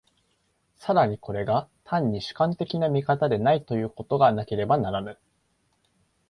[0.79, 5.19] 更にこれが単に主観的な見方でないということがなければならぬ。